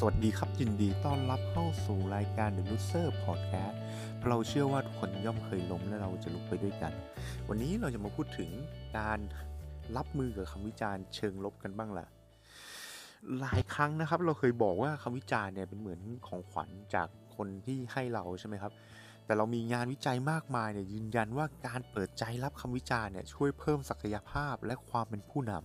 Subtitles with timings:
[0.00, 3.76] สวัสดีครับยินดีต้อนรับเข้าสู่รายการ The Loser Podcast
[4.26, 6.92] เราเชื่อว่าทุกคนย่อมเคยล้มและเราจะลุกไปด้วยกัน
[7.48, 8.50] วันนี้เราจะมาพูดถึง
[8.98, 9.18] การ
[9.96, 12.06] รับมือกับคำวิจารณ์เชิงลบกันบ้างล่ะ
[13.40, 18.72] หลายครั้งนะครับ เราเคยบอกว่าคำวิจารณ์เนี่ยเป็นเหมือนของขวัญจากคนที่ให้เราใช่ไหมครับ
[19.24, 25.62] แต่เรามีงานวิจัยมากมายเนี่ยยืนยันว่าการเปิดใจรับคำวิจารณ์เนี่ยช่วยเพิ่มศักยภาพและความเป็นผู้นำ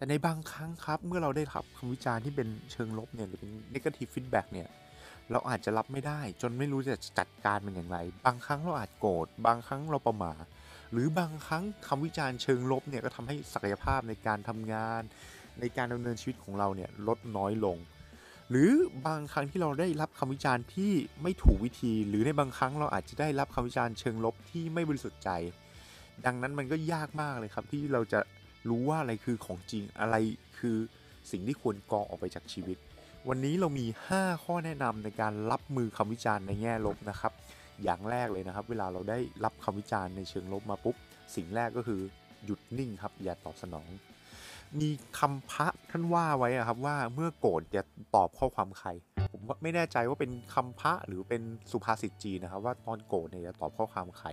[0.00, 4.68] แต่ในบางครั้งครับ เมื่อเราได้รับคำวิจารณ์ที่เป็นเชิงลบเนี่ยหรือเป็น negative feedback เนี่ย
[5.30, 10.32] เราอาจจะรับไม่ได้จนไม่รู้จะจัดการมันอย่างไร บางครั้งเราอาจโกรธบางครั้งเราประมา
[10.92, 15.02] หรือบางครั้งคำวิจารณ์เชิงลบเนี่ยก็ทำให้ศักยภาพในการทำงาน
[15.60, 17.76] ในการดำเนินชีวิตของเราเนี่ยลดน้อยลง
[18.50, 18.70] หรือ
[19.06, 25.30] บางครั้งที่เราได้รับคำวิจารณ์ที่ไม่ถูกวิธี หรือในบางครั้งเราอาจจะได้รับคำวิจารณ์เชิงลบที่ไม่บริสุทธิ์ใจ
[26.26, 28.20] ดังนั้นมันก็ยากมากเลยครับที่เราจะ
[28.68, 30.16] รู้ว่าอะไรคือของจริงอะไร
[30.58, 30.76] คือ
[31.30, 32.78] สิ่งที่ควรกรองออกไปจากชีวิต
[33.28, 37.32] วันนี้เรามี 5 ข้อแนะนำในการรับมือคำวิจารณ์ในแง่ลบนะครับ
[37.82, 40.96] อย่างแรกเลยนะครับ เวลาเราได้รับคำวิจารณ์ในเชิงลบมาปุ๊บ
[41.34, 42.00] สิ่งแรกก็คือ
[42.44, 43.88] หยุดนิ่งครับ อย่าตอบสนอง
[44.80, 48.88] มีคำพระท่านว่าไว้อะครับว่าเมื่อโกรธอย่าตอบข้อความใคร
[49.32, 54.28] ผมไม่แน่ใจว่าเป็นคำพระหรือเป็นสุภาษิตจีนนะครับว่าตอนโกรธเนี่ยอย่าตอบข้อความใคร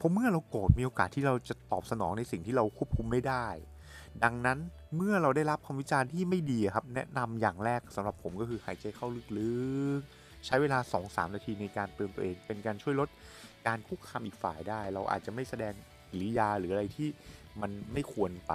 [0.00, 3.46] ผมเมื่อเราโกรธมีโอกาสที่เราจะตอบสนองในสิ่งที่เราควบคุมไม่ได้
[4.24, 4.58] ดังนั้น
[4.96, 9.06] เมื่อเราได้รับคำวิจารณ์ที่ไม่ดีครับ แนะนำอย่างแรกสำหรับผมก็คือหายใจเข้า
[9.38, 9.52] ลึ
[9.98, 13.08] กๆ ใช้เวลา 2-3 นาทีในการเตือนตัวเอง เป็นการช่วยลด
[13.66, 15.74] การคุกคามอีกฝ่ายได้ เราอาจจะไม่แสดง
[16.10, 17.08] กิริยาหรืออะไรที่
[17.62, 18.52] มันไม่ควรไป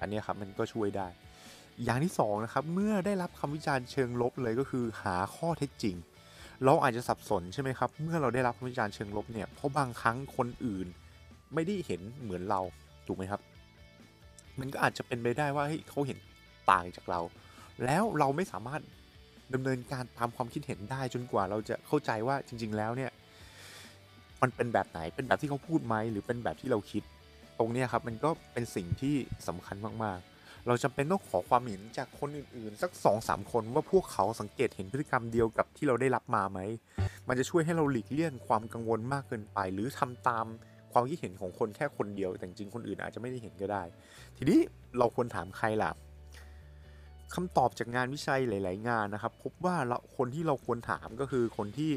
[0.00, 1.08] อันนี้ครับมันก็ช่วยได้
[1.84, 5.96] อย่างที่2นะครับเมื่อได้รับคำวิจารณ์เชิงลบเลยก็คือหาข้อเท็จจริง
[6.64, 10.86] เราอาจจะสับสนใช่ไหมครับ เมื่อเราได้รับคำวิจารณ์เชิงลบเนี่ยเพราะบางครั้งคนอื่น
[11.54, 12.60] ไม่ได้เห็นเหมือนเรา
[13.06, 13.40] ถูกไหมครับ
[14.58, 16.18] มันก็อาจจะเป็นไปได้ว่าเฮ้ยเขาเห็น
[16.70, 17.20] ต่างจากเรา
[17.84, 18.82] แล้วเราไม่สามารถ
[19.54, 23.10] ดำเนินการตามความคิดเห็นได้จนกว่าเราจะเข้าใจว่าจริง ๆ แล้วเนี่ย
[24.42, 27.02] มันเป็นแบบไหนเป็นแบบที่เขาพูดไหมหรือเป็นแบบที่เราคิด
[27.58, 29.14] ตรงนี้ครับมันก็เป็นสิ่งที่
[29.48, 36.60] สำคัญมากๆ เราจำเป็นต้องขอความเห็นจากคนอื่นๆ สัก2อสามคนว่าพวกเขาสังเกตเห็นพฤติกรรมเดียวกับที่เราได้รับมาไหม
[37.28, 40.46] มันจะช่วยให้เราหลีกเลี่ยงความกังวลมากเกินไป หรือทำตาม
[40.92, 43.82] ความคิดเห็นของคนแค่คนเดียว แต่จริงคนอื่นอาจจะไม่ได้เห็นก็ได้
[44.36, 44.58] ทีนี้
[44.98, 45.90] เราควรถามใครล่ะ
[47.34, 51.92] คำตอบจากงานวิจัยหลาย ๆ งานนะครับ พบว่าเราคนที่เราควรถามก็คือคนที่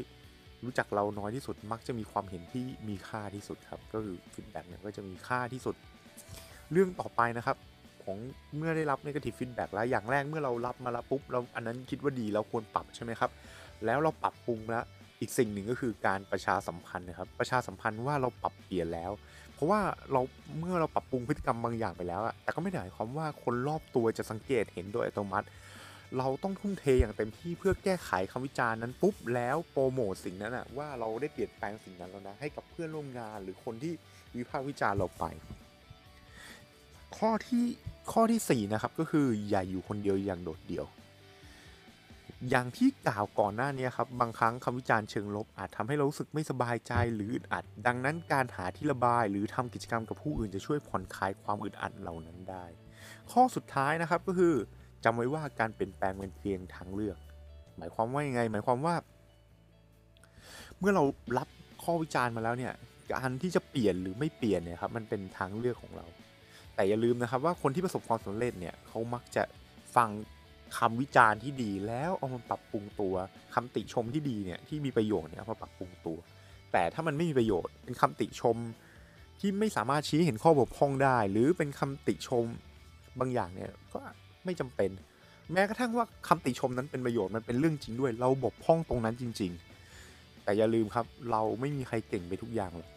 [0.64, 5.74] รู้จักเราน้อยที่สุดมักจะมีความเห็นที่มีค่าที่สุดครับ ก็คือ feedback เนี่ยก็จะมีค่าที่สุด
[6.72, 7.56] เรื่องต่อไปนะครับ
[8.04, 8.18] ของ
[8.56, 13.30] เมื่อได้รับ negative feedback แล้วอย่างแรกเมื่อเรารับมาแล้วปุ๊บเราอันนั้นคิดว่าดีเราควรปรับใช่ไหมครับ
[13.84, 14.84] แล้วเราปรับปรุงแล้ว
[15.20, 19.12] อีกสิ่งหนึ่งก็คือการประชาสัมพันธ์นะครับประชาสัมพันธ์ว่าเราปรับเปลี่ยนแล้ว
[19.54, 19.80] เพราะว่า
[20.12, 20.20] เรา
[20.58, 25.46] เมื่อเราปรับปรุงพฤติกรรมบางอย่างไปแล้วอะแต่ก็ไม่ได้หมายความว่าคนรอบตัวจะสังเกตเห็นโดยอัตโนมัติ
[26.18, 33.92] เราต้องทุ่มเทอย่างเต็มที่เพื่อแก้ไขคำวิจารณ์นั้นปุ๊บแล้วโปรโมทสิ่งนั้นอะว่าเราได้เปลี่ยนแปลงสิ่งนั้นแล้วนะให้กับเพื่อนร่วมงานหรือคนที่
[34.36, 35.24] วิพากษ์วิจารณ์เราไป
[37.18, 37.64] ข้อที่
[38.12, 40.86] ข้อที่ 4 นะครับก็คืออย่าอยู่คนเดียวอย่างโดดเดี่ยว
[42.50, 52.64] อย่างที่กล่าวก่อนหน้านี้ครับบางครั้งคำวิจารณ์เชิงลบอาจทำให้เรารู้สึกไม่สบายใจหรืออึดอัด ดังนั้นการหาที่ระบายหรือทำกิจกรรมกับผู้อื่นจะช่วยผ่อนคลายความอึดอัดเหล่านั้นได้
[53.32, 54.54] ข้อสุดท้ายนะครับก็คือ
[55.04, 57.18] จำไว้ว่าการเปลี่ยนแปลงเป็นเพียงทางเลือก
[57.76, 58.94] หมายความว่ายังไง หมายความว่า
[60.78, 61.04] เมื่อเรา
[61.38, 61.48] รับ
[61.82, 62.72] ข้อวิจารณ์มาแล้วเนี่ย
[63.12, 66.06] การที่จะเปลี่ยนหรือไม่เปลี่ยนเนี่ยครับมันเป็นทางเลือกของเรา
[66.74, 69.42] แต่อย่าลืมนะครับว่าคนที่ประสบความสำเร็จเนี่ยเขามักจะ
[69.96, 70.10] ฟัง
[70.78, 73.14] คำวิจารณ์ที่ดีแล้วเอามาปรับปรุงตัว
[73.54, 76.18] คำติชมที่ดีเนี่ยที่มีประโยชน์เนี่ยเอามาปรับปรุงตัว
[76.72, 78.56] แต่ถ้ามันไม่มีประโยชน์เป็นคำติชม
[79.40, 82.44] ที่ไม่สามารถชี้เห็นข้อบกพร่องได้ หรือเป็นคำติชม
[83.18, 84.00] บางอย่างเนี่ยก็
[84.44, 84.90] ไม่จำเป็น
[85.52, 89.52] แม้กระทั่งว่าคำติชมนั้นเป็นประโยชน์มันเป็นเรื่องจริงด้วย เราบกพร่องตรงนั้นจริง
[89.98, 92.90] ๆ แต่อย่าลืมครับเราไม่มีใครเก่งไปทุกอย่างหรอก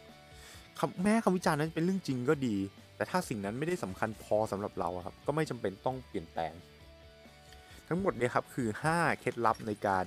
[1.03, 2.56] แม้คำวิจารณ์นั้นเป็นเรื่องจริงก็ดี
[2.96, 6.54] แต่ถ้าสิ่งนั้นไม่ได้สำคัญพอสำหรับเราครับก็ไม่จำเป็นต้องเปลี่ยนแปลง
[7.88, 10.06] ทั้งหมดเนี่ยครับคือ 5 เคล็ดลับในการ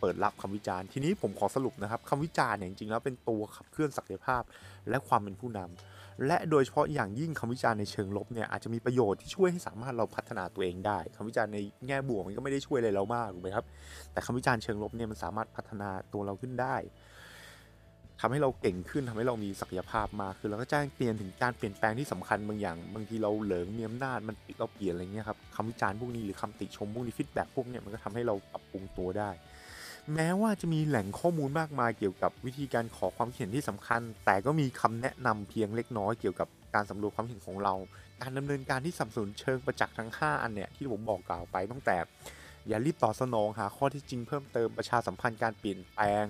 [0.00, 4.42] เปิดรับคำวิจารณ์ทีนี้ผมขอสรุปนะครับคำวิจารณ์เนี่ยจริงๆแล้วเป็นตัวขับเคลื่อนศักยภาพ
[4.88, 13.64] และความเป็นผู้นำและโดยเฉพาะอย่างยิ่งคำวิจารณ์ในเชิงลบเนี่ยอาจจะมีประโยชน์ที่ช่วยให้สามารถเราพัฒนาตัวเองได้คำวิจารณ์ในแง่บวกมันก็ไม่ได้ช่วยอะไรเรามากถูกไหมครับ
[14.12, 16.76] แต่คำวิจารณ์เชิงลบเนี่ยมันสามารถพัฒนาตัวเราขึ้นได้
[18.20, 29.30] ทำให้เราเก่งขึ้นทำให้เรามีศักยภาพมากคือเราก็แจ้งเตือนถึงการเปลี่ยนแปลงที่สำคัญบางอย่าง บางทีเราเหลิงมีอำนาจมันเราเปลี่ยนอะไรเงี้ยครับคำวิจารณ์พวกนี้หรือคำติชมพวกนี้ feedback พวกเนี้ยมันก็ทำให้เราปรับปรุงตัวได้
[30.14, 37.74] แม้ว่าจะมีแหล่งข้อมูลมากมายเกี่ยวกับวิธีการขอความเห็นที่สำคัญ แต่ก็มีคำแนะนำเพียงเล็กน้อยเกี่ยวกับการสำรวจความเห็นของเรา
[38.22, 41.96] การดำเนินการที่สับสนเชิงประจักษ์ทั้ง 5 อันเนี่ยที่ผมบอกกล่าวไปตั้งแต่
[42.68, 46.24] อย่ารีบตอบสนองหาข้อที่จริงเพิ่มเติมประชาสัมพันธ์การเปลี่ยนแปลง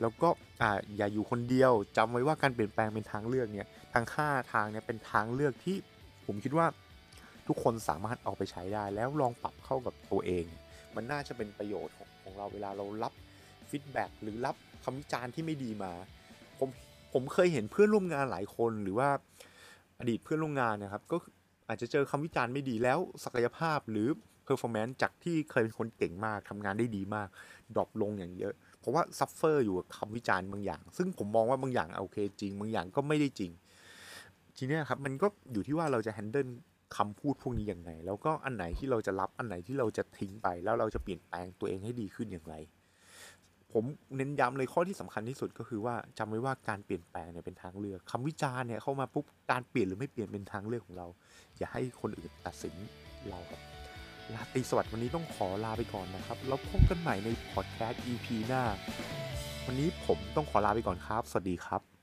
[0.00, 0.28] แล้วก็
[0.62, 5.76] อ่าอย่าอยู่คนเดียวจำไว้ว่าการเปลี่ยนแปลงเป็นทางเลือกเนี่ยทั้งห้าทางเนี่ยเป็นทางเลือกที่
[6.26, 6.66] ผมคิดว่า
[7.46, 10.44] ทุกคนสามารถเอาไปใช้ได้แล้วลองปรับเข้ากับตัวเอง
[10.94, 13.12] มันน่าจะเป็นประโยชน์ของของเราเวลาเรารับ
[13.70, 15.92] ฟีดแบ็กหรือรับคำวิจารณ์ที่ไม่ดีมา
[16.58, 16.68] ผม
[17.12, 19.08] ผมเคยเห็นเพื่อนร่วมงานหลายคนหรือว่า
[20.00, 21.16] อดีตเพื่อนร่วมงานนะครับ ก็
[21.68, 24.08] อาจจะเจอคำวิจารณ์ไม่ดีแล้วศักยภาพหรือ
[24.50, 27.28] performance จากที่เคยเป็นคนเก่งมากทำงานได้ดีมาก
[27.74, 33.50] drop ลงอย่างเยอะ เพราะว่า suffer อยู่กับคำวิจารณ์บางอย่าง ซึ่งผมมองว่าบางอย่างโอเคจริง บางอย่างก็ไม่ได้จริง
[34.56, 36.48] ทีนี้ครับมันก็อยู่ที่ว่าเราจะ handle
[36.96, 42.56] คำพูดพวกนี้อย่างไรแล้วก็อันไหนที่เราจะรับอันไหนที่เราจะทิ้งไป แล้วเราจะเปลี่ยนแปลงตัวเองให้ดีขึ้นอย่างไร
[43.72, 43.84] ผม
[44.16, 51.06] เน้นย้ำเลยข้อที่สำคัญที่สุดก็คือว่าจำไว้ว่าการเปลี่ยนแปลงเนี่ยเป็นทางเลือกคำวิจารณ์เนี่ยเข้ามาปุ๊บการเปลี่ยนหรือไม่เปลี่ยนเป็นทางเลือกของเรา
[51.58, 52.74] อย่าให้คนอื่นตัดสิน
[53.28, 53.79] เราครับ
[54.34, 58.62] ลาตีสวัสดิ์วันนี้ต้องขอลาไปก่อนนะครับ แล้วพบกันใหม่ในพอดแคสต์ EP หน้า
[59.66, 61.99] วันนี้ผมต้องขอลาไปก่อนครับ สวัสดีครับ